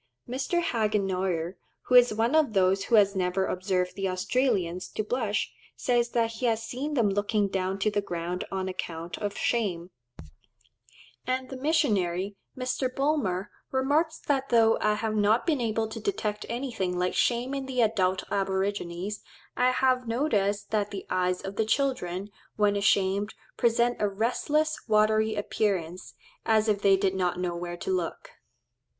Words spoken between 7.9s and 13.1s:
the ground on account of shame;" and the missionary, Mr.